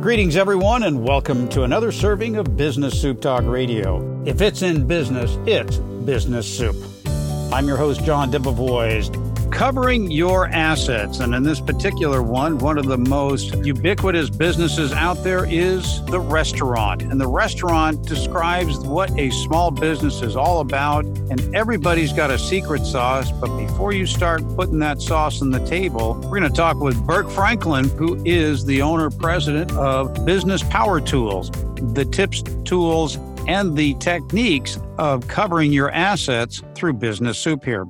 [0.00, 4.22] Greetings, everyone, and welcome to another serving of Business Soup Talk Radio.
[4.24, 6.74] If it's in business, it's Business Soup.
[7.52, 11.20] I'm your host, John Debevoise covering your assets.
[11.20, 16.20] And in this particular one, one of the most ubiquitous businesses out there is the
[16.20, 17.02] restaurant.
[17.02, 21.04] And the restaurant describes what a small business is all about.
[21.04, 23.30] And everybody's got a secret sauce.
[23.32, 27.00] But before you start putting that sauce on the table, we're going to talk with
[27.06, 31.50] Burke Franklin, who is the owner president of Business Power Tools.
[31.94, 37.86] The tips, tools, and the techniques of covering your assets through Business Soup here.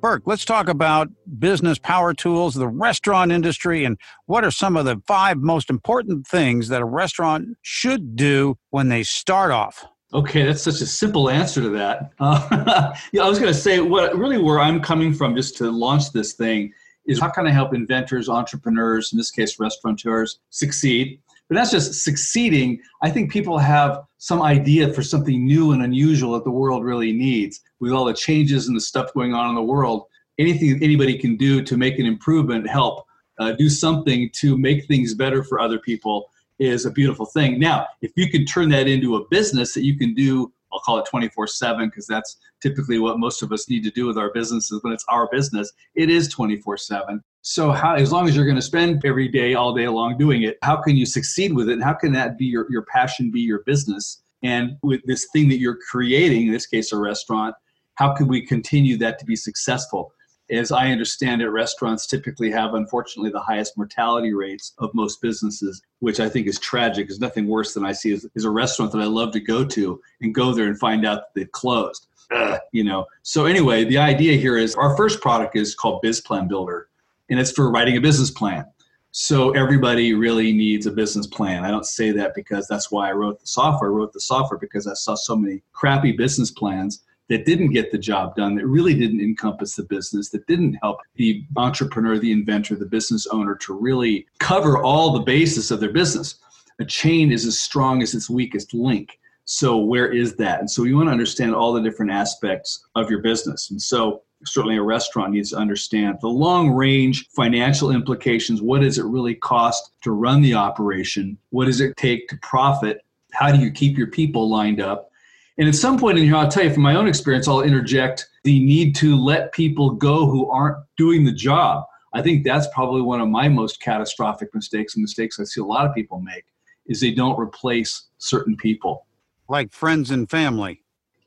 [0.00, 4.86] Burke, let's talk about business power tools, the restaurant industry, and what are some of
[4.86, 9.84] the five most important things that a restaurant should do when they start off?
[10.12, 12.12] Okay, that's such a simple answer to that.
[12.18, 15.70] Uh, yeah, I was going to say what really where I'm coming from just to
[15.70, 16.72] launch this thing
[17.06, 21.20] is how can I help inventors, entrepreneurs, in this case restaurateurs, succeed?
[21.48, 22.80] But that's just succeeding.
[23.02, 27.12] I think people have some idea for something new and unusual that the world really
[27.12, 27.60] needs.
[27.80, 30.04] With all the changes and the stuff going on in the world,
[30.38, 33.06] anything anybody can do to make an improvement, help,
[33.38, 37.58] uh, do something to make things better for other people is a beautiful thing.
[37.58, 40.98] Now, if you can turn that into a business that you can do, I'll call
[40.98, 44.30] it 24 7 because that's typically what most of us need to do with our
[44.32, 45.72] businesses when it's our business.
[45.94, 47.22] It is 24 7.
[47.42, 50.42] So how as long as you're going to spend every day all day long doing
[50.42, 51.72] it, how can you succeed with it?
[51.72, 54.22] And how can that be your, your passion be your business?
[54.42, 57.54] And with this thing that you're creating, in this case a restaurant,
[58.00, 60.14] how can we continue that to be successful?
[60.50, 65.82] As I understand it, restaurants typically have, unfortunately, the highest mortality rates of most businesses,
[65.98, 67.06] which I think is tragic.
[67.06, 69.66] There's nothing worse than I see is, is a restaurant that I love to go
[69.66, 72.06] to and go there and find out that they've closed.
[72.30, 73.04] Ugh, you know.
[73.22, 76.88] So anyway, the idea here is our first product is called Biz Plan Builder
[77.28, 78.64] and it's for writing a business plan.
[79.10, 81.64] So everybody really needs a business plan.
[81.66, 83.90] I don't say that because that's why I wrote the software.
[83.90, 87.92] I wrote the software because I saw so many crappy business plans that didn't get
[87.92, 92.32] the job done, that really didn't encompass the business, that didn't help the entrepreneur, the
[92.32, 96.40] inventor, the business owner to really cover all the basis of their business.
[96.80, 99.20] A chain is as strong as its weakest link.
[99.44, 100.58] So where is that?
[100.58, 103.70] And so you want to understand all the different aspects of your business.
[103.70, 108.60] And so certainly a restaurant needs to understand the long range financial implications.
[108.60, 111.38] What does it really cost to run the operation?
[111.50, 113.04] What does it take to profit?
[113.32, 115.09] How do you keep your people lined up?
[115.58, 118.28] And at some point in here, I'll tell you from my own experience, I'll interject
[118.44, 121.84] the need to let people go who aren't doing the job.
[122.12, 125.64] I think that's probably one of my most catastrophic mistakes and mistakes I see a
[125.64, 126.44] lot of people make
[126.86, 129.06] is they don't replace certain people.
[129.48, 130.82] Like friends and family.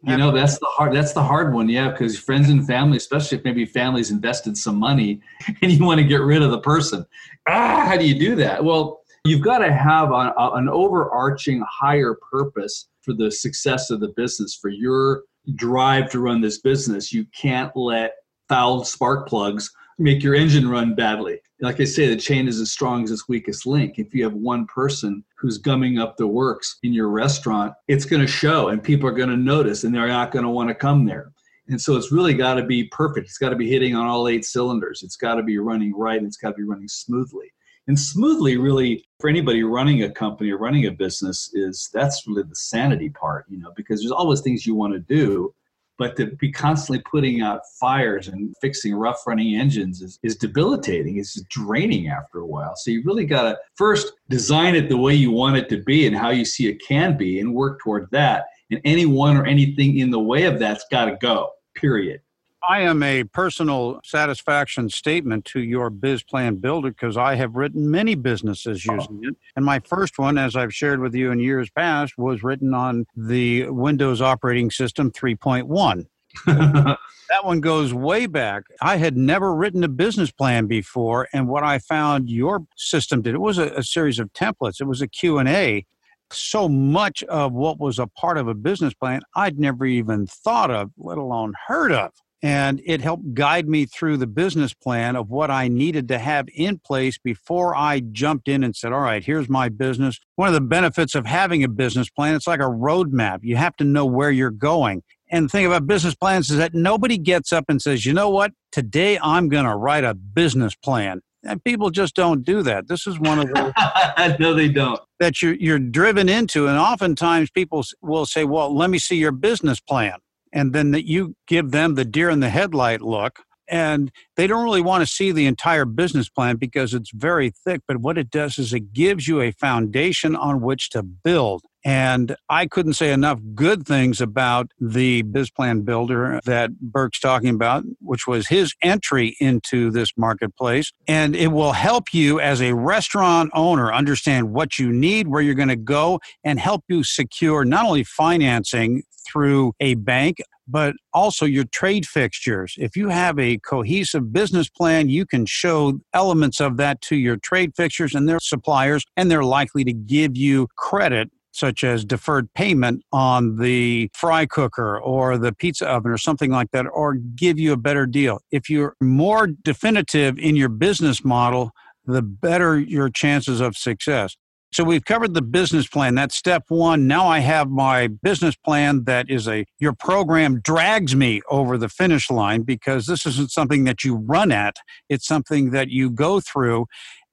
[0.05, 3.37] You know, that's the hard that's the hard one, yeah, because friends and family, especially
[3.37, 5.21] if maybe family's invested some money
[5.61, 7.05] and you want to get rid of the person.
[7.47, 8.61] Ah, how do you do that?
[8.61, 14.13] Well, you've got to have a, an overarching higher purpose for the success of the
[14.15, 15.23] business, for your
[15.55, 17.11] drive to run this business.
[17.11, 18.13] You can't let
[18.49, 19.69] foul spark plugs
[19.99, 23.29] make your engine run badly like I say, the chain is as strong as its
[23.29, 23.97] weakest link.
[23.97, 28.21] If you have one person who's gumming up the works in your restaurant, it's going
[28.21, 30.75] to show and people are going to notice and they're not going to want to
[30.75, 31.31] come there.
[31.69, 33.27] And so it's really got to be perfect.
[33.27, 35.03] It's got to be hitting on all eight cylinders.
[35.03, 36.17] It's got to be running right.
[36.17, 37.52] And it's got to be running smoothly.
[37.87, 42.43] And smoothly, really, for anybody running a company or running a business, is that's really
[42.43, 45.53] the sanity part, you know, because there's always things you want to do
[45.97, 51.17] but to be constantly putting out fires and fixing rough running engines is, is debilitating
[51.17, 52.75] it's draining after a while.
[52.75, 56.07] So you really got to first design it the way you want it to be
[56.07, 58.45] and how you see it can be and work toward that.
[58.71, 62.21] And anyone or anything in the way of that's got to go period
[62.67, 67.91] I am a personal satisfaction statement to your biz plan builder because I have written
[67.91, 68.93] many businesses oh.
[68.93, 69.35] using it.
[69.55, 73.05] And my first one, as I've shared with you in years past, was written on
[73.15, 76.05] the Windows operating system 3.1.
[76.45, 78.63] that one goes way back.
[78.81, 83.35] I had never written a business plan before, and what I found your system did,
[83.35, 84.79] it was a, a series of templates.
[84.79, 85.85] It was a Q&A
[86.31, 90.71] so much of what was a part of a business plan I'd never even thought
[90.71, 92.11] of, let alone heard of
[92.43, 96.47] and it helped guide me through the business plan of what I needed to have
[96.53, 100.19] in place before I jumped in and said, All right, here's my business.
[100.35, 103.39] One of the benefits of having a business plan, it's like a roadmap.
[103.43, 105.03] You have to know where you're going.
[105.31, 108.29] And the thing about business plans is that nobody gets up and says, You know
[108.29, 108.51] what?
[108.73, 111.21] Today I'm going to write a business plan.
[111.45, 112.89] And people just don't do that.
[112.89, 114.99] This is one of the no, they don't.
[115.19, 119.33] That you're you're driven into, and oftentimes people will say, "Well, let me see your
[119.33, 120.15] business plan."
[120.53, 124.63] And then that you give them the deer in the headlight look and they don't
[124.63, 127.81] really want to see the entire business plan because it's very thick.
[127.87, 131.63] But what it does is it gives you a foundation on which to build.
[131.85, 137.49] And I couldn't say enough good things about the biz plan builder that Burke's talking
[137.49, 140.91] about, which was his entry into this marketplace.
[141.07, 145.55] And it will help you as a restaurant owner understand what you need, where you're
[145.55, 150.37] going to go, and help you secure not only financing through a bank,
[150.67, 152.75] but also your trade fixtures.
[152.77, 157.37] If you have a cohesive business plan, you can show elements of that to your
[157.37, 162.53] trade fixtures and their suppliers, and they're likely to give you credit such as deferred
[162.53, 167.57] payment on the fry cooker or the pizza oven or something like that, or give
[167.57, 168.41] you a better deal.
[168.51, 171.71] If you're more definitive in your business model,
[172.05, 174.35] the better your chances of success.
[174.73, 176.15] So we've covered the business plan.
[176.15, 177.05] That's step one.
[177.05, 181.89] Now I have my business plan that is a, your program drags me over the
[181.89, 184.77] finish line because this isn't something that you run at.
[185.09, 186.87] It's something that you go through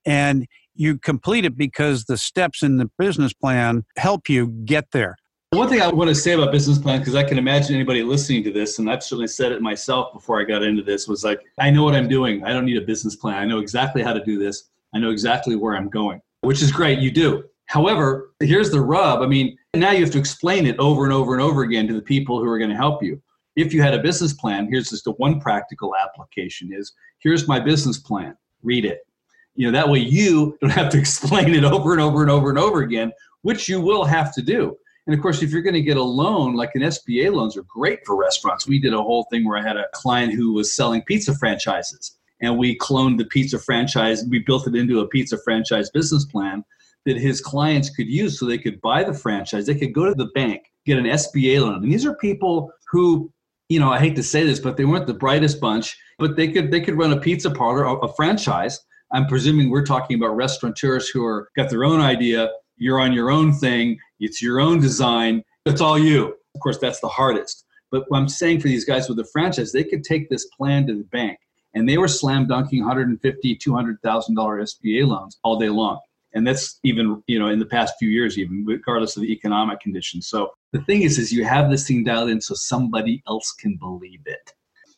[0.05, 0.47] and
[0.81, 5.17] you complete it because the steps in the business plan help you get there.
[5.53, 8.45] One thing I want to say about business plan, because I can imagine anybody listening
[8.45, 11.41] to this, and I've certainly said it myself before I got into this, was like,
[11.59, 12.45] I know what I'm doing.
[12.45, 13.37] I don't need a business plan.
[13.37, 14.71] I know exactly how to do this.
[14.95, 16.99] I know exactly where I'm going which is great.
[16.99, 17.45] You do.
[17.67, 19.21] However, here's the rub.
[19.21, 21.95] I mean, now you have to explain it over and over and over again to
[21.95, 23.21] the people who are going to help you.
[23.57, 27.61] If you had a business plan, here's just a one practical application is here's my
[27.61, 28.37] business plan.
[28.63, 29.01] Read it.
[29.55, 32.51] You know, that way you don't have to explain it over and over and over
[32.51, 33.13] and over again,
[33.43, 34.77] which you will have to do.
[35.07, 37.65] And of course, if you're going to get a loan, like an SBA loans are
[37.65, 38.69] great for restaurants.
[38.69, 42.17] We did a whole thing where I had a client who was selling pizza franchises
[42.41, 44.25] and we cloned the pizza franchise.
[44.29, 46.65] We built it into a pizza franchise business plan
[47.07, 49.67] that his clients could use so they could buy the franchise.
[49.67, 51.83] They could go to the bank, get an SBA loan.
[51.83, 53.33] And these are people who,
[53.69, 56.49] you know, I hate to say this, but they weren't the brightest bunch, but they
[56.49, 58.81] could they could run a pizza parlor, a, franchise.
[59.13, 62.51] I'm presuming we're talking about restaurateurs who are got their own idea.
[62.77, 63.99] You're on your own thing.
[64.21, 65.43] It's your own design.
[65.67, 66.37] It's all you.
[66.55, 67.65] Of course, that's the hardest.
[67.91, 70.87] But what I'm saying for these guys with the franchise, they could take this plan
[70.87, 71.39] to the bank
[71.75, 75.99] and they were slam dunking 150 200000 dollar sba loans all day long
[76.35, 79.81] and that's even you know in the past few years even regardless of the economic
[79.81, 83.53] conditions so the thing is is you have this thing dialed in so somebody else
[83.53, 84.53] can believe it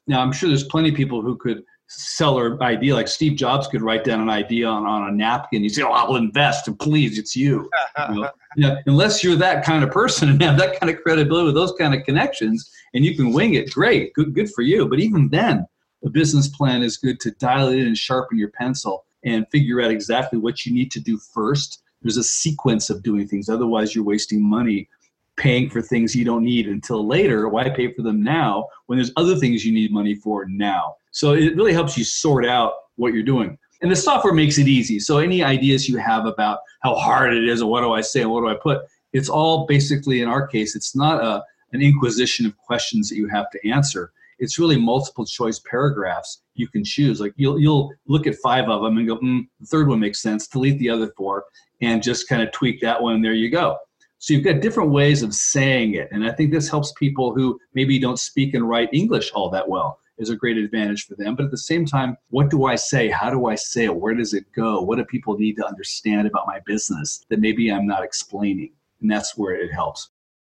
[0.07, 1.63] now i'm sure there's plenty of people who could
[1.95, 5.63] sell their idea like steve jobs could write down an idea on, on a napkin
[5.63, 7.71] you say oh i'll invest and please it's you,
[8.11, 8.77] you know?
[8.87, 11.95] unless you're that kind of person and have that kind of credibility with those kind
[11.95, 15.67] of connections and you can wing it great good good for you but even then
[16.05, 19.81] a business plan is good to dial it in and sharpen your pencil and figure
[19.81, 21.83] out exactly what you need to do first.
[22.03, 23.49] There's a sequence of doing things.
[23.49, 24.89] Otherwise, you're wasting money
[25.37, 27.49] paying for things you don't need until later.
[27.49, 30.97] Why pay for them now when there's other things you need money for now?
[31.13, 33.59] So it really helps you sort out what you're doing.
[33.81, 34.99] And the software makes it easy.
[34.99, 38.23] So any ideas you have about how hard it is or what do I say
[38.23, 38.83] and what do I put,
[39.13, 41.43] it's all basically in our case, it's not a,
[41.73, 44.13] an inquisition of questions that you have to answer
[44.43, 47.21] it's really multiple choice paragraphs you can choose.
[47.21, 50.21] Like you'll you'll look at five of them and go, mm, the third one makes
[50.21, 50.49] sense.
[50.49, 51.45] Delete the other four
[51.81, 53.15] and just kind of tweak that one.
[53.15, 53.79] And there you go.
[54.19, 57.59] So you've got different ways of saying it, and I think this helps people who
[57.75, 59.99] maybe don't speak and write English all that well.
[60.23, 61.35] Is a great advantage for them.
[61.35, 63.09] But at the same time, what do I say?
[63.11, 63.97] How do I say it?
[63.97, 64.81] Where does it go?
[64.81, 68.71] What do people need to understand about my business that maybe I'm not explaining?
[69.01, 70.11] And that's where it helps.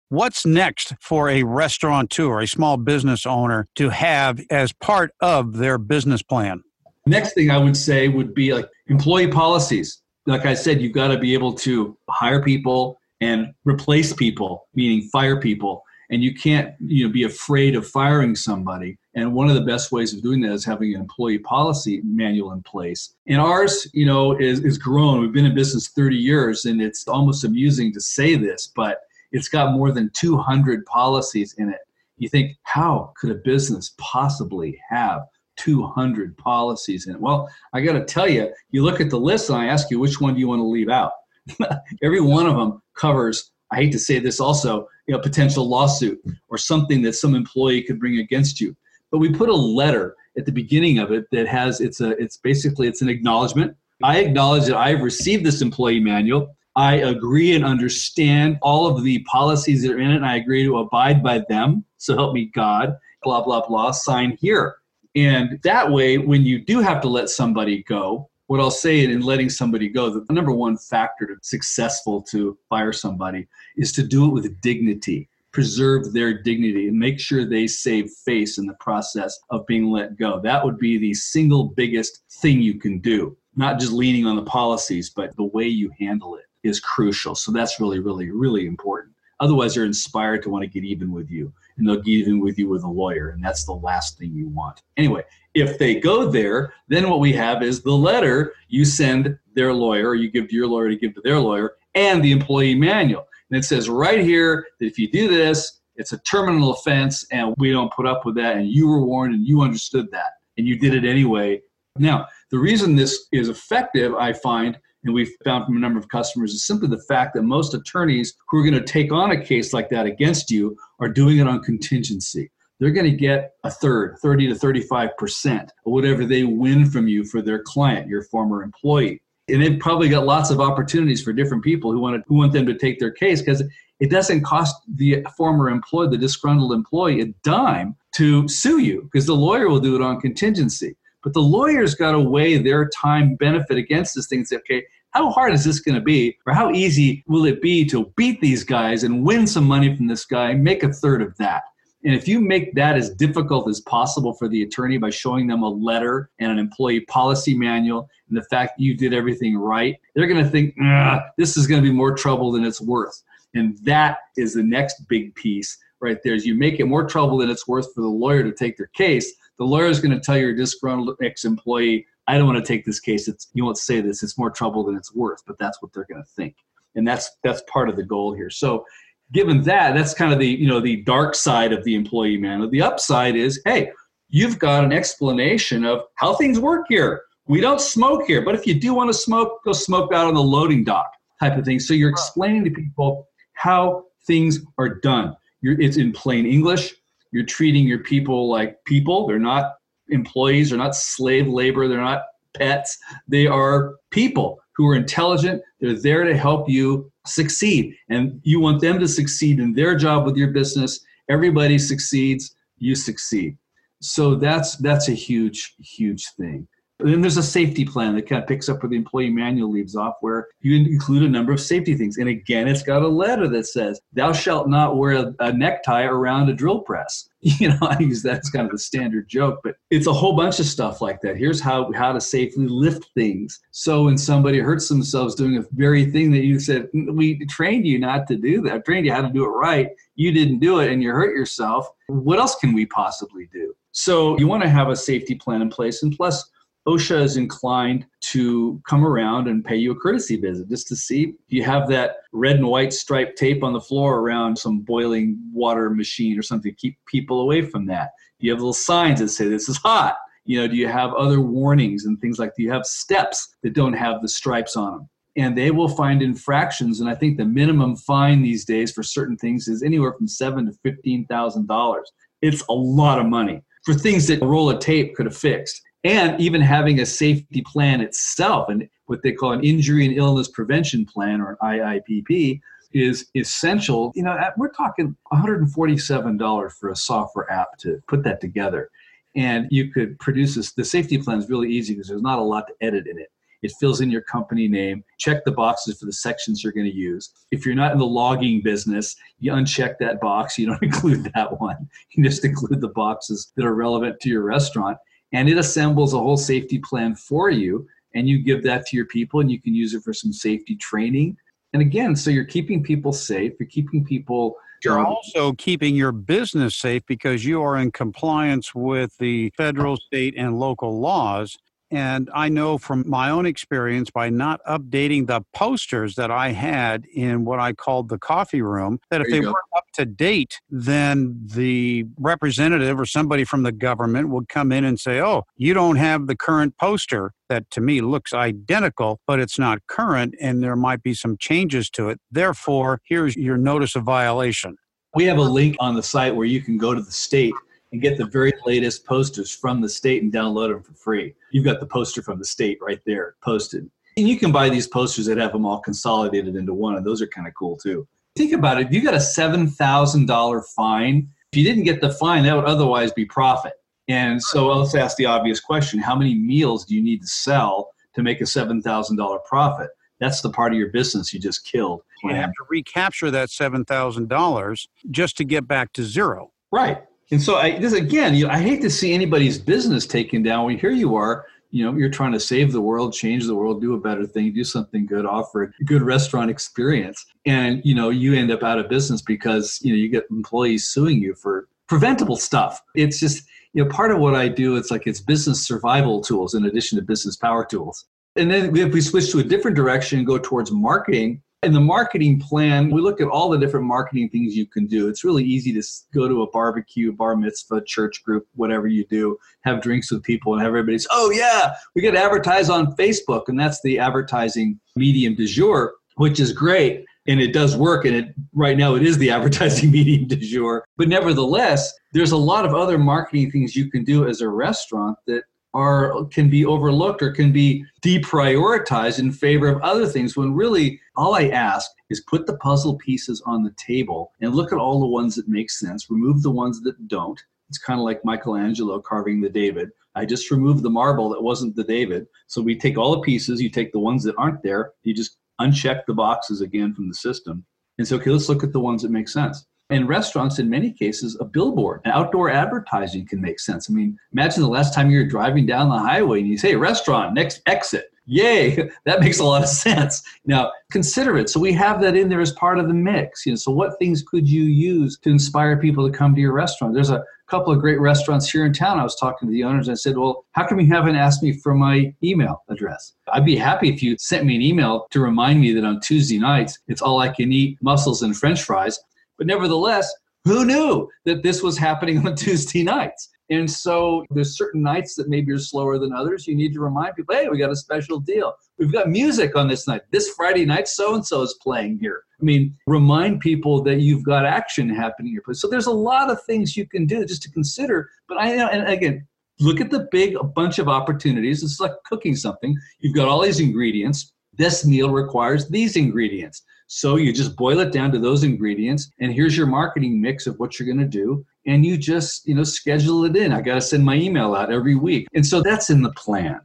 [0.09, 5.77] What's next for a restaurateur, a small business owner, to have as part of their
[5.77, 6.63] business plan?
[7.05, 10.01] Next thing I would say would be like employee policies.
[10.25, 15.09] Like I said, you've got to be able to hire people and replace people, meaning
[15.11, 15.85] fire people.
[16.11, 18.97] And you can't you know, be afraid of firing somebody.
[19.19, 22.53] And one of the best ways of doing that is having an employee policy manual
[22.53, 23.15] in place.
[23.27, 25.21] And ours, you know, is, is grown.
[25.21, 29.01] We've been in business 30 years, and it's almost amusing to say this, but
[29.33, 31.81] it's got more than 200 policies in it.
[32.19, 35.23] You think, how could a business possibly have
[35.57, 37.21] 200 policies in it?
[37.21, 39.99] Well, I got to tell you, you look at the list and I ask you,
[39.99, 41.13] which one do you want to leave out?
[42.03, 46.21] Every one of them covers, I hate to say this also, you know, potential lawsuit
[46.49, 48.77] or something that some employee could bring against you.
[49.11, 52.37] But we put a letter at the beginning of it that has it's a it's
[52.37, 53.77] basically it's an acknowledgement.
[54.03, 59.19] I acknowledge that I've received this employee manual I agree and understand all of the
[59.25, 61.85] policies that are in it, and I agree to abide by them.
[61.97, 64.77] So help me God, blah, blah, blah, sign here.
[65.17, 69.23] And that way, when you do have to let somebody go, what I'll say in
[69.23, 74.27] letting somebody go, the number one factor to successful to fire somebody is to do
[74.27, 79.37] it with dignity preserve their dignity and make sure they save face in the process
[79.51, 80.39] of being let go.
[80.39, 83.37] That would be the single biggest thing you can do.
[83.57, 87.35] Not just leaning on the policies, but the way you handle it is crucial.
[87.35, 89.17] So that's really, really, really important.
[89.41, 92.57] Otherwise, they're inspired to want to get even with you, and they'll get even with
[92.57, 94.83] you with a lawyer, and that's the last thing you want.
[94.97, 95.25] Anyway,
[95.55, 100.11] if they go there, then what we have is the letter you send their lawyer,
[100.11, 103.28] or you give to your lawyer to give to their lawyer, and the employee manual.
[103.51, 107.55] And it says right here that if you do this, it's a terminal offense, and
[107.59, 110.67] we don't put up with that, and you were warned, and you understood that, and
[110.67, 111.61] you did it anyway.
[111.97, 116.09] Now, the reason this is effective, I find, and we've found from a number of
[116.09, 119.45] customers is simply the fact that most attorneys who are going to take on a
[119.45, 122.51] case like that against you are doing it on contingency.
[122.79, 127.25] They're going to get a third, 30 to 35% of whatever they win from you
[127.25, 129.21] for their client, your former employee.
[129.49, 132.53] And they've probably got lots of opportunities for different people who want to, who want
[132.53, 133.63] them to take their case because
[134.01, 139.27] it doesn't cost the former employee, the disgruntled employee, a dime to sue you because
[139.27, 140.97] the lawyer will do it on contingency.
[141.23, 144.85] But the lawyer's got to weigh their time benefit against this thing and say, okay,
[145.11, 146.37] how hard is this going to be?
[146.47, 150.07] Or how easy will it be to beat these guys and win some money from
[150.07, 151.65] this guy, make a third of that?
[152.05, 155.63] And if you make that as difficult as possible for the attorney by showing them
[155.63, 159.97] a letter and an employee policy manual and the fact that you did everything right,
[160.15, 163.23] they're going to think, ah, this is going to be more trouble than it's worth.
[163.55, 167.39] And that is the next big piece right there is you make it more trouble
[167.39, 170.21] than it's worth for the lawyer to take their case the lawyer is going to
[170.21, 173.29] tell your disgruntled ex-employee, I don't want to take this case.
[173.29, 174.23] It's you won't say this.
[174.23, 176.57] It's more trouble than it's worth, but that's what they're going to think,
[176.95, 178.51] and that's that's part of the goal here.
[178.51, 178.85] So,
[179.33, 182.71] given that, that's kind of the you know the dark side of the employee manual.
[182.71, 183.91] The upside is, hey,
[184.29, 187.23] you've got an explanation of how things work here.
[187.47, 190.35] We don't smoke here, but if you do want to smoke, go smoke out on
[190.35, 191.81] the loading dock, type of thing.
[191.81, 195.35] So you're explaining to people how things are done.
[195.63, 196.95] You're, it's in plain English.
[197.33, 199.27] You're treating your people like people.
[199.27, 199.75] They're not
[200.11, 202.23] employees, they're not slave labor, they're not
[202.55, 202.99] pets.
[203.27, 205.63] They are people who are intelligent.
[205.81, 207.95] They're there to help you succeed.
[208.09, 211.01] And you want them to succeed in their job with your business.
[211.29, 213.57] Everybody succeeds, you succeed.
[214.01, 216.69] So that's that's a huge, huge thing.
[217.01, 219.71] And then there's a safety plan that kind of picks up where the employee manual
[219.71, 222.19] leaves off, where you include a number of safety things.
[222.19, 226.05] And again, it's got a letter that says, Thou shalt not wear a, a necktie
[226.05, 227.29] around a drill press.
[227.41, 230.37] You know, I use that as kind of a standard joke, but it's a whole
[230.37, 231.37] bunch of stuff like that.
[231.37, 233.61] Here's how, how to safely lift things.
[233.71, 238.01] So when somebody hurts themselves doing a very thing that you said, We trained you
[238.01, 240.81] not to do that, I trained you how to do it right, you didn't do
[240.81, 241.89] it and you hurt yourself.
[242.09, 243.73] What else can we possibly do?
[243.93, 246.03] So you want to have a safety plan in place.
[246.03, 246.51] And plus,
[246.89, 251.35] OSHA is inclined to come around and pay you a courtesy visit just to see
[251.49, 255.91] you have that red and white striped tape on the floor around some boiling water
[255.91, 258.13] machine or something to keep people away from that.
[258.41, 260.17] Do you have little signs that say this is hot?
[260.47, 263.75] You know, do you have other warnings and things like do you have steps that
[263.75, 265.09] don't have the stripes on them?
[265.37, 267.01] And they will find infractions.
[267.01, 270.65] And I think the minimum fine these days for certain things is anywhere from seven
[270.65, 272.11] to fifteen thousand dollars.
[272.41, 275.83] It's a lot of money for things that a roll of tape could have fixed
[276.05, 280.49] and even having a safety plan itself and what they call an injury and illness
[280.49, 282.61] prevention plan or an IIPP
[282.93, 284.13] is essential.
[284.15, 288.91] You know, we're talking $147 for a software app to put that together.
[289.35, 290.73] And you could produce this.
[290.73, 293.29] The safety plan is really easy because there's not a lot to edit in it.
[293.63, 296.95] It fills in your company name, check the boxes for the sections you're going to
[296.95, 297.31] use.
[297.51, 300.59] If you're not in the logging business, you uncheck that box.
[300.59, 301.89] You don't include that one.
[302.13, 304.97] You just include the boxes that are relevant to your restaurant
[305.33, 309.07] and it assembles a whole safety plan for you and you give that to your
[309.07, 311.37] people and you can use it for some safety training.
[311.73, 316.13] And again so you're keeping people safe you're keeping people you're um, also keeping your
[316.13, 321.59] business safe because you are in compliance with the federal state and local laws
[321.91, 327.07] and I know from my own experience by not updating the posters that I had
[327.07, 329.47] in what I called the coffee room, that if they go.
[329.47, 334.85] weren't up to date, then the representative or somebody from the government would come in
[334.85, 339.41] and say, Oh, you don't have the current poster that to me looks identical, but
[339.41, 342.21] it's not current, and there might be some changes to it.
[342.31, 344.77] Therefore, here's your notice of violation.
[345.15, 347.55] We have a link on the site where you can go to the state
[347.93, 351.35] and get the very latest posters from the state and download them for free.
[351.53, 353.91] You've got the poster from the state right there posted.
[354.17, 357.23] And you can buy these posters that have them all consolidated into one, and those
[357.23, 358.07] are kind of cool too.
[358.37, 358.93] Think about it.
[358.93, 361.29] You got a $7,000 fine.
[361.53, 363.75] If you didn't get the fine, that would otherwise be profit.
[364.09, 367.91] And so let's ask the obvious question how many meals do you need to sell
[368.15, 369.91] to make a $7,000 profit?
[370.19, 372.03] That's the part of your business you just killed.
[372.25, 376.51] You have to recapture that $7,000 just to get back to zero.
[376.73, 377.05] Right.
[377.31, 380.65] And so I this again, you know, I hate to see anybody's business taken down.
[380.65, 383.83] When here you are, you know, you're trying to save the world, change the world,
[383.83, 388.09] do a better thing, do something good, offer a good restaurant experience, and you know,
[388.09, 391.69] you end up out of business because you know you get employees suing you for
[391.87, 392.83] preventable stuff.
[392.95, 394.77] It's just you know part of what I do.
[394.77, 398.07] It's like it's business survival tools in addition to business power tools.
[398.37, 401.81] And then if we switch to a different direction and go towards marketing, in the
[401.81, 405.09] marketing plan, we look at all the different marketing things you can do.
[405.09, 405.83] It's really easy to
[406.15, 410.53] go to a barbecue, bar mitzvah, church group, whatever you do, have drinks with people
[410.53, 413.49] and have everybody say, oh, yeah, we got to advertise on Facebook.
[413.49, 417.05] And that's the advertising medium du jour, which is great.
[417.27, 418.05] And it does work.
[418.05, 420.85] And it right now it is the advertising medium du jour.
[420.97, 425.19] But nevertheless, there's a lot of other marketing things you can do as a restaurant
[425.27, 425.43] that
[425.75, 431.01] are can be overlooked or can be deprioritized in favor of other things when really
[431.17, 435.01] all I ask is put the puzzle pieces on the table and look at all
[435.01, 437.41] the ones that make sense, remove the ones that don't.
[437.69, 439.91] It's kind of like Michelangelo carving the David.
[440.15, 442.27] I just removed the marble that wasn't the David.
[442.47, 445.37] So we take all the pieces, you take the ones that aren't there, you just
[445.61, 447.65] uncheck the boxes again from the system.
[447.99, 449.67] And so, okay, let's look at the ones that make sense.
[449.91, 453.89] In restaurants, in many cases, a billboard, and outdoor advertising can make sense.
[453.89, 457.33] I mean, imagine the last time you're driving down the highway and you say, restaurant,
[457.33, 458.11] next exit.
[458.27, 460.23] Yay, that makes a lot of sense.
[460.45, 461.49] Now, consider it.
[461.49, 463.47] So we have that in there as part of the mix.
[463.47, 466.53] You know, so what things could you use to inspire people to come to your
[466.53, 466.93] restaurant?
[466.93, 469.01] There's a couple of great restaurants here in town.
[469.01, 471.43] I was talking to the owners and I said, Well, how come you haven't asked
[471.43, 473.15] me for my email address?
[473.33, 476.39] I'd be happy if you sent me an email to remind me that on Tuesday
[476.39, 479.01] nights it's all I can eat mussels and french fries.
[479.39, 480.13] But nevertheless,
[480.45, 483.31] who knew that this was happening on Tuesday nights?
[483.51, 486.47] And so there's certain nights that maybe you're slower than others.
[486.47, 488.55] You need to remind people, hey, we got a special deal.
[488.79, 490.03] We've got music on this night.
[490.11, 492.25] This Friday night, so and so is playing here.
[492.41, 495.55] I mean, remind people that you've got action happening here.
[495.55, 498.11] So there's a lot of things you can do just to consider.
[498.29, 499.27] But I and again,
[499.61, 501.63] look at the big bunch of opportunities.
[501.63, 502.77] It's like cooking something.
[503.01, 504.33] You've got all these ingredients.
[504.57, 506.63] This meal requires these ingredients.
[506.89, 510.59] So you just boil it down to those ingredients, and here's your marketing mix of
[510.59, 511.45] what you're going to do.
[511.67, 513.53] And you just, you know, schedule it in.
[513.53, 515.29] I got to send my email out every week.
[515.35, 516.61] And so that's in the plan.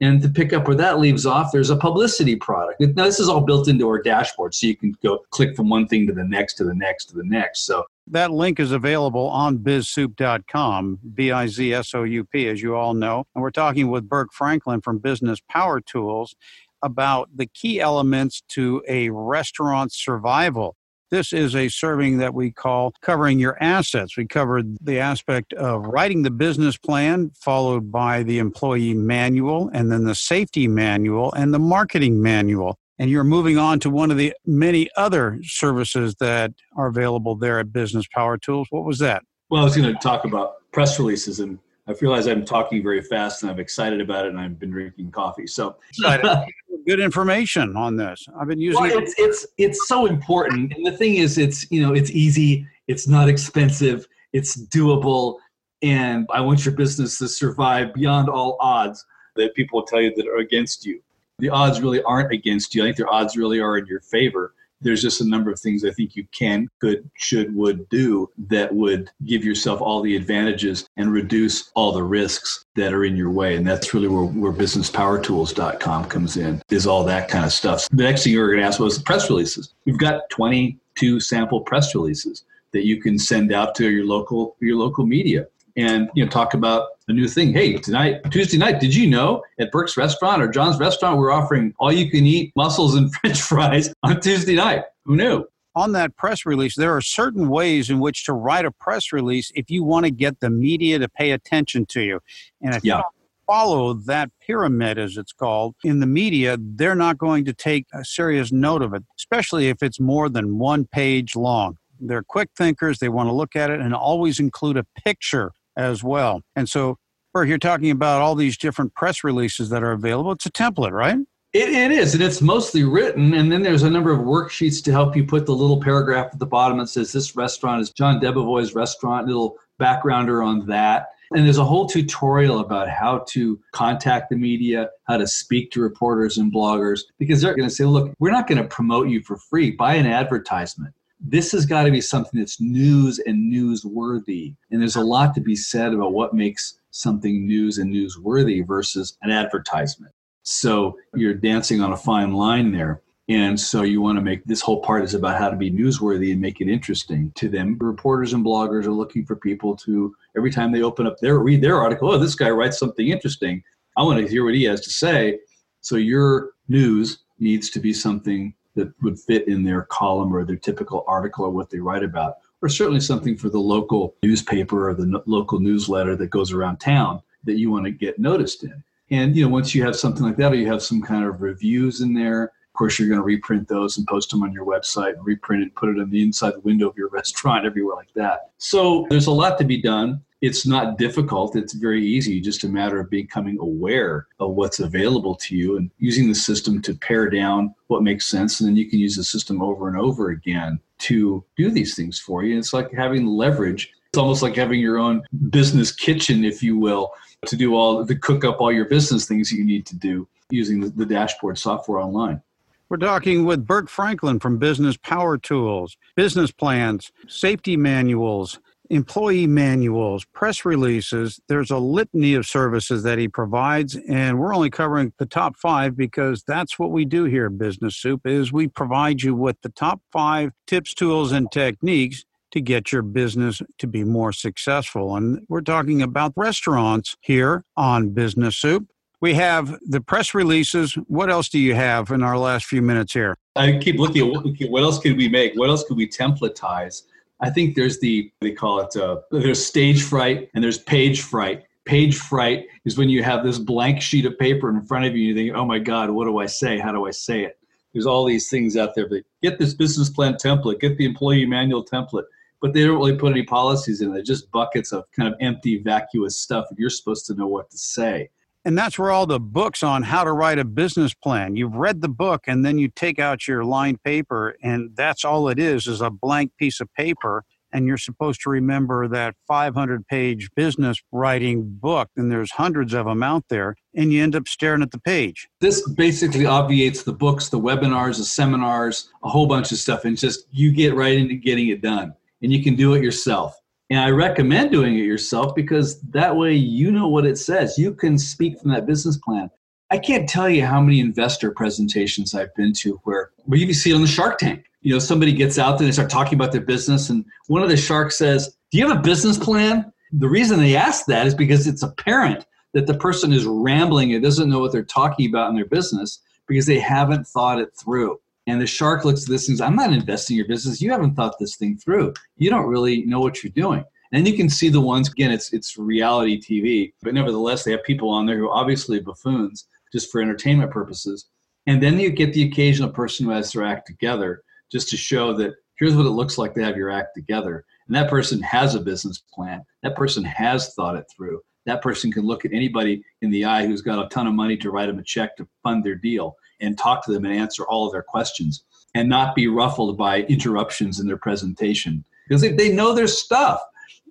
[0.00, 2.80] And to pick up where that leaves off, there's a publicity product.
[2.80, 5.88] Now, this is all built into our dashboard, so you can go click from one
[5.88, 7.66] thing to the next, to the next, to the next.
[7.66, 12.62] So that link is available on bizsoup.com, B I Z S O U P, as
[12.62, 13.26] you all know.
[13.34, 16.36] And we're talking with Burke Franklin from Business Power Tools
[16.84, 20.76] about the key elements to a restaurant survival.
[21.10, 24.16] This is a serving that we call covering your assets.
[24.16, 29.92] We covered the aspect of writing the business plan, followed by the employee manual, and
[29.92, 32.78] then the safety manual and the marketing manual.
[32.98, 37.58] And you're moving on to one of the many other services that are available there
[37.58, 38.68] at Business Power Tools.
[38.70, 39.22] What was that?
[39.50, 43.02] Well, I was going to talk about press releases and I realize I'm talking very
[43.02, 45.46] fast and I'm excited about it and I've been drinking coffee.
[45.46, 45.76] So
[46.86, 48.26] good information on this.
[48.38, 49.02] I've been using well, it.
[49.02, 50.72] It's, it's it's so important.
[50.74, 55.38] And the thing is it's you know it's easy, it's not expensive, it's doable,
[55.82, 59.04] and I want your business to survive beyond all odds
[59.36, 61.02] that people tell you that are against you.
[61.38, 62.82] The odds really aren't against you.
[62.82, 65.84] I think the odds really are in your favor there's just a number of things
[65.84, 70.88] I think you can, could, should, would do that would give yourself all the advantages
[70.96, 73.56] and reduce all the risks that are in your way.
[73.56, 77.88] And that's really where, where businesspowertools.com comes in, is all that kind of stuff.
[77.90, 79.74] The next thing you were going to ask was press releases.
[79.86, 84.76] We've got 22 sample press releases that you can send out to your local your
[84.76, 87.52] local media and you know talk about a new thing.
[87.52, 91.74] Hey, tonight, Tuesday night, did you know at Burke's Restaurant or John's Restaurant we're offering
[91.78, 94.84] all you can eat mussels and French fries on Tuesday night?
[95.04, 95.44] Who knew?
[95.76, 99.50] On that press release, there are certain ways in which to write a press release
[99.54, 102.20] if you want to get the media to pay attention to you.
[102.62, 102.98] And if yeah.
[102.98, 103.14] you don't
[103.46, 108.04] follow that pyramid, as it's called, in the media, they're not going to take a
[108.04, 111.76] serious note of it, especially if it's more than one page long.
[112.00, 113.00] They're quick thinkers.
[113.00, 116.42] They want to look at it and always include a picture as well.
[116.56, 116.96] And so,
[117.32, 120.32] Burke, you're talking about all these different press releases that are available.
[120.32, 121.18] It's a template, right?
[121.52, 123.34] It, it is, and it's mostly written.
[123.34, 126.38] And then there's a number of worksheets to help you put the little paragraph at
[126.40, 131.08] the bottom that says this restaurant is John Debevoise restaurant, little backgrounder on that.
[131.32, 135.80] And there's a whole tutorial about how to contact the media, how to speak to
[135.80, 139.22] reporters and bloggers, because they're going to say, look, we're not going to promote you
[139.22, 139.70] for free.
[139.70, 140.94] Buy an advertisement
[141.26, 144.54] this has got to be something that's news and newsworthy.
[144.70, 149.16] And there's a lot to be said about what makes something news and newsworthy versus
[149.22, 150.12] an advertisement.
[150.42, 153.00] So you're dancing on a fine line there.
[153.30, 156.32] And so you want to make this whole part is about how to be newsworthy
[156.32, 157.78] and make it interesting to them.
[157.80, 161.62] Reporters and bloggers are looking for people to every time they open up their read
[161.62, 163.62] their article, oh, this guy writes something interesting.
[163.96, 165.38] I want to hear what he has to say.
[165.80, 170.56] So your news needs to be something that would fit in their column or their
[170.56, 174.94] typical article or what they write about, or certainly something for the local newspaper or
[174.94, 178.82] the no- local newsletter that goes around town that you want to get noticed in.
[179.10, 181.42] And you know, once you have something like that, or you have some kind of
[181.42, 184.66] reviews in there, of course, you're going to reprint those and post them on your
[184.66, 188.12] website, and reprint it, put it on the inside window of your restaurant, everywhere like
[188.14, 188.50] that.
[188.58, 190.22] So there's a lot to be done.
[190.44, 191.56] It's not difficult.
[191.56, 195.90] It's very easy, just a matter of becoming aware of what's available to you and
[195.96, 198.60] using the system to pare down what makes sense.
[198.60, 202.20] And then you can use the system over and over again to do these things
[202.20, 202.58] for you.
[202.58, 203.90] It's like having leverage.
[204.10, 207.12] It's almost like having your own business kitchen, if you will,
[207.46, 210.78] to do all to cook up all your business things you need to do using
[210.78, 212.42] the, the dashboard software online.
[212.90, 220.24] We're talking with Bert Franklin from Business Power Tools, business plans, safety manuals, employee manuals,
[220.26, 221.40] press releases.
[221.48, 225.96] There's a litany of services that he provides, and we're only covering the top five
[225.96, 229.70] because that's what we do here at Business Soup is we provide you with the
[229.70, 235.16] top five tips, tools, and techniques to get your business to be more successful.
[235.16, 238.86] And we're talking about restaurants here on Business Soup.
[239.20, 240.94] We have the press releases.
[241.08, 243.38] What else do you have in our last few minutes here?
[243.56, 245.54] I keep looking at what, what else could we make?
[245.54, 247.04] What else could we templatize?
[247.40, 251.64] I think there's the, they call it, uh, there's stage fright and there's page fright.
[251.84, 255.28] Page fright is when you have this blank sheet of paper in front of you
[255.28, 256.78] and you think, oh my God, what do I say?
[256.78, 257.58] How do I say it?
[257.92, 259.08] There's all these things out there.
[259.08, 262.24] But get this business plan template, get the employee manual template,
[262.60, 264.24] but they don't really put any policies in it.
[264.24, 266.66] Just buckets of kind of empty, vacuous stuff.
[266.70, 268.30] And you're supposed to know what to say.
[268.64, 271.54] And that's where all the books on how to write a business plan.
[271.54, 275.48] You've read the book and then you take out your lined paper and that's all
[275.48, 280.06] it is is a blank piece of paper and you're supposed to remember that 500
[280.06, 284.48] page business writing book and there's hundreds of them out there and you end up
[284.48, 285.48] staring at the page.
[285.60, 290.16] This basically obviates the books, the webinars, the seminars, a whole bunch of stuff and
[290.16, 293.60] just you get right into getting it done and you can do it yourself.
[293.90, 297.76] And I recommend doing it yourself because that way you know what it says.
[297.78, 299.50] You can speak from that business plan.
[299.90, 303.74] I can't tell you how many investor presentations I've been to where, where you can
[303.74, 304.64] see it on the Shark Tank.
[304.80, 307.62] You know, somebody gets out there and they start talking about their business, and one
[307.62, 309.92] of the sharks says, Do you have a business plan?
[310.12, 314.22] The reason they ask that is because it's apparent that the person is rambling and
[314.22, 318.18] doesn't know what they're talking about in their business because they haven't thought it through.
[318.46, 320.82] And the shark looks at this and says, I'm not investing in your business.
[320.82, 322.12] You haven't thought this thing through.
[322.36, 323.84] You don't really know what you're doing.
[324.12, 327.82] And you can see the ones, again, it's, it's reality TV, but nevertheless, they have
[327.82, 331.26] people on there who are obviously buffoons just for entertainment purposes.
[331.66, 335.32] And then you get the occasional person who has their act together just to show
[335.34, 337.64] that here's what it looks like to have your act together.
[337.88, 339.64] And that person has a business plan.
[339.82, 341.40] That person has thought it through.
[341.66, 344.56] That person can look at anybody in the eye who's got a ton of money
[344.58, 347.64] to write them a check to fund their deal and talk to them and answer
[347.64, 348.64] all of their questions
[348.94, 353.60] and not be ruffled by interruptions in their presentation because they, they know their stuff.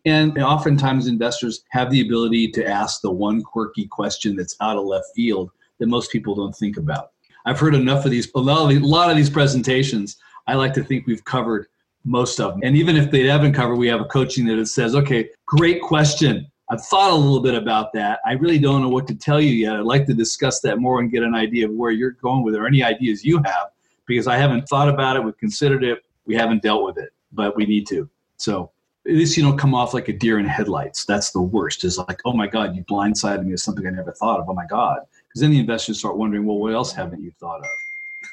[0.05, 4.85] And oftentimes investors have the ability to ask the one quirky question that's out of
[4.85, 7.11] left field that most people don't think about.
[7.45, 10.17] I've heard enough of these, a lot of, these, lot of these presentations.
[10.47, 11.67] I like to think we've covered
[12.05, 12.61] most of them.
[12.63, 16.47] And even if they haven't covered, we have a coaching that says, okay, great question.
[16.73, 18.19] I've thought a little bit about that.
[18.25, 19.75] I really don't know what to tell you yet.
[19.75, 22.55] I'd like to discuss that more and get an idea of where you're going with
[22.55, 23.67] it or any ideas you have
[24.07, 25.23] because I haven't thought about it.
[25.23, 25.99] We've considered it.
[26.25, 28.09] We haven't dealt with it, but we need to.
[28.37, 28.71] So
[29.05, 31.05] at least you don't come off like a deer in headlights.
[31.05, 31.83] That's the worst.
[31.83, 34.49] Is like, oh my God, you blindsided me with something I never thought of.
[34.49, 35.01] Oh my God.
[35.27, 37.67] Because then the investors start wondering, well, what else haven't you thought of?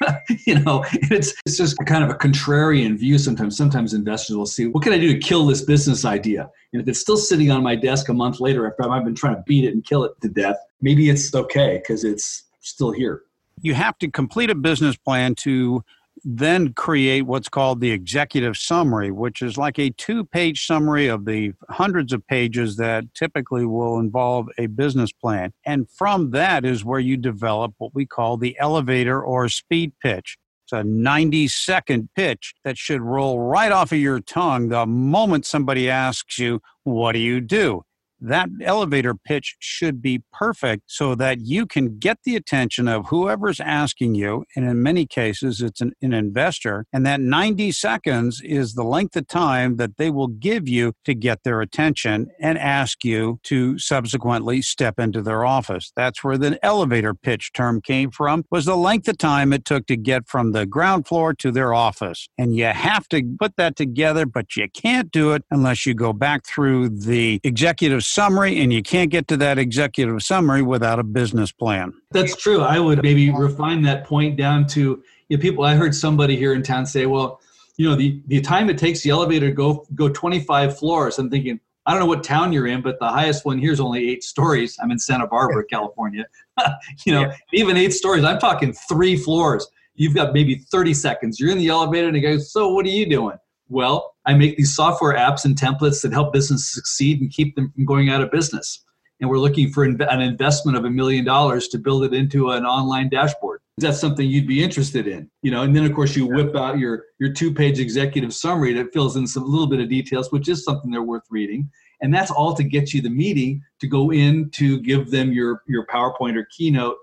[0.46, 3.56] you know, it's it's just kind of a contrarian view sometimes.
[3.56, 6.50] Sometimes investors will see, what can I do to kill this business idea?
[6.72, 9.36] And if it's still sitting on my desk a month later after I've been trying
[9.36, 13.22] to beat it and kill it to death, maybe it's okay because it's still here.
[13.62, 15.84] You have to complete a business plan to
[16.24, 21.24] then create what's called the executive summary, which is like a two page summary of
[21.24, 25.52] the hundreds of pages that typically will involve a business plan.
[25.64, 30.36] And from that is where you develop what we call the elevator or speed pitch.
[30.64, 35.44] It's a 90 second pitch that should roll right off of your tongue the moment
[35.44, 37.82] somebody asks you, What do you do?
[38.20, 43.60] That elevator pitch should be perfect so that you can get the attention of whoever's
[43.60, 44.44] asking you.
[44.54, 46.86] And in many cases, it's an, an investor.
[46.92, 51.14] And that 90 seconds is the length of time that they will give you to
[51.14, 55.92] get their attention and ask you to subsequently step into their office.
[55.96, 59.86] That's where the elevator pitch term came from, was the length of time it took
[59.86, 62.28] to get from the ground floor to their office.
[62.38, 66.12] And you have to put that together, but you can't do it unless you go
[66.12, 71.02] back through the executive summary, and you can't get to that executive summary without a
[71.02, 71.92] business plan.
[72.10, 72.60] That's true.
[72.60, 75.64] I would maybe refine that point down to you know, people.
[75.64, 77.40] I heard somebody here in town say, well,
[77.76, 81.18] you know, the, the time it takes the elevator to go go 25 floors.
[81.18, 83.80] I'm thinking, I don't know what town you're in, but the highest one here is
[83.80, 84.76] only eight stories.
[84.82, 86.26] I'm in Santa Barbara, California.
[87.06, 87.36] you know, yeah.
[87.52, 88.22] even eight stories.
[88.24, 89.66] I'm talking three floors.
[89.94, 91.40] You've got maybe 30 seconds.
[91.40, 93.36] You're in the elevator and it goes, so what are you doing?
[93.68, 97.70] Well, I make these software apps and templates that help businesses succeed and keep them
[97.74, 98.84] from going out of business.
[99.20, 102.64] And we're looking for an investment of a million dollars to build it into an
[102.64, 103.60] online dashboard.
[103.76, 105.62] That's something you'd be interested in, you know.
[105.62, 109.26] And then of course you whip out your your two-page executive summary that fills in
[109.26, 111.70] some little bit of details, which is something they're worth reading.
[112.02, 115.62] And that's all to get you the meeting to go in to give them your
[115.66, 116.96] your PowerPoint or keynote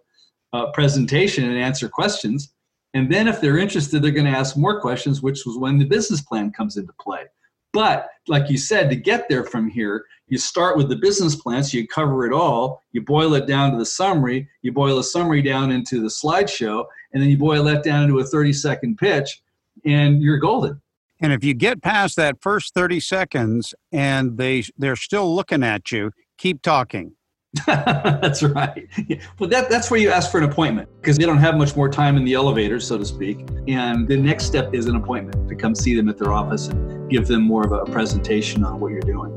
[0.54, 2.54] uh, presentation and answer questions
[2.93, 5.86] and then if they're interested, they're going to ask more questions, which was when the
[5.86, 7.26] business plan comes into play.
[7.73, 11.63] But like you said, to get there from here, you start with the business plan,
[11.63, 12.82] so you cover it all.
[12.91, 14.50] You boil it down to the summary.
[14.62, 18.19] You boil the summary down into the slideshow, and then you boil that down into
[18.19, 19.41] a 30 second pitch,
[19.86, 20.82] and you're golden.
[21.19, 25.91] And if you get past that first 30 seconds and they they're still looking at
[25.91, 27.13] you, keep talking.
[27.66, 28.88] that's right.
[29.08, 29.18] Yeah.
[29.40, 31.90] Well, that, that's where you ask for an appointment because they don't have much more
[31.90, 33.48] time in the elevator, so to speak.
[33.68, 37.10] And the next step is an appointment to come see them at their office and
[37.10, 39.34] give them more of a presentation on what you're doing.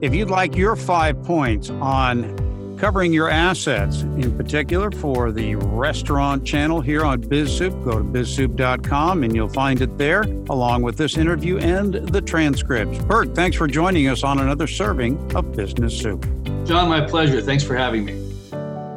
[0.00, 2.49] If you'd like your five points on
[2.80, 7.84] covering your assets, in particular for the restaurant channel here on BizSoup.
[7.84, 12.98] Go to bizsoup.com and you'll find it there, along with this interview and the transcripts.
[13.04, 16.22] Bert, thanks for joining us on another serving of Business Soup.
[16.64, 17.42] John, my pleasure.
[17.42, 18.14] Thanks for having me.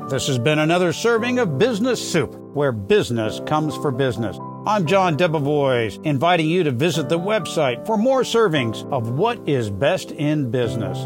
[0.09, 4.37] This has been another serving of Business Soup, where business comes for business.
[4.65, 9.69] I'm John Debevoise, inviting you to visit the website for more servings of what is
[9.69, 11.05] best in business.